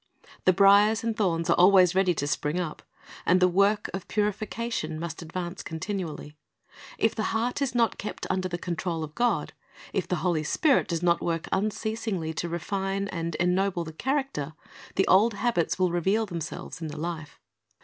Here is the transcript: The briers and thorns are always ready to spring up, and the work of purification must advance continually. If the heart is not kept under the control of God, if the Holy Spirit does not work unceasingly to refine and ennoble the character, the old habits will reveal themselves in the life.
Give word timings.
The 0.45 0.51
briers 0.53 1.03
and 1.03 1.15
thorns 1.15 1.47
are 1.47 1.55
always 1.59 1.93
ready 1.93 2.15
to 2.15 2.25
spring 2.25 2.59
up, 2.59 2.81
and 3.23 3.39
the 3.39 3.47
work 3.47 3.87
of 3.93 4.07
purification 4.07 4.99
must 4.99 5.21
advance 5.21 5.61
continually. 5.61 6.35
If 6.97 7.13
the 7.13 7.25
heart 7.37 7.61
is 7.61 7.75
not 7.75 7.99
kept 7.99 8.25
under 8.27 8.49
the 8.49 8.57
control 8.57 9.03
of 9.03 9.13
God, 9.13 9.53
if 9.93 10.07
the 10.07 10.15
Holy 10.25 10.41
Spirit 10.43 10.87
does 10.87 11.03
not 11.03 11.21
work 11.21 11.47
unceasingly 11.51 12.33
to 12.33 12.49
refine 12.49 13.09
and 13.09 13.35
ennoble 13.35 13.83
the 13.83 13.93
character, 13.93 14.55
the 14.95 15.05
old 15.07 15.35
habits 15.35 15.77
will 15.77 15.91
reveal 15.91 16.25
themselves 16.25 16.81
in 16.81 16.87
the 16.87 16.97
life. 16.97 17.39